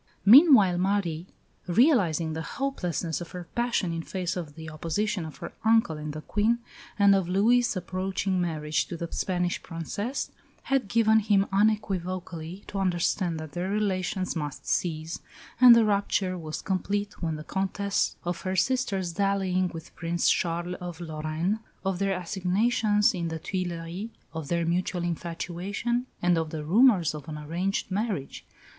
[0.25, 1.27] Meanwhile Marie,
[1.67, 6.11] realising the hopelessness of her passion in face of the opposition of her uncle and
[6.11, 6.57] the Queen,
[6.97, 10.31] and of Louis' approaching marriage to the Spanish Princess,
[10.63, 15.19] had given him unequivocally to understand that their relations must cease,
[15.59, 19.67] and the rupture was complete when the Comtesse told the King of her sister's dallying
[19.67, 26.07] with Prince Charles of Lorraine, of their assignations in the Tuileries, of their mutual infatuation,
[26.23, 28.43] and of the rumours of an arranged marriage.